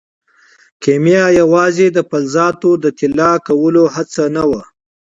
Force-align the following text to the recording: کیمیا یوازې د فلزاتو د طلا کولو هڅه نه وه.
کیمیا 0.83 1.25
یوازې 1.41 1.87
د 1.91 1.97
فلزاتو 2.09 2.71
د 2.83 2.85
طلا 2.99 3.31
کولو 3.47 3.83
هڅه 3.95 4.23
نه 4.35 4.43
وه. 4.49 4.61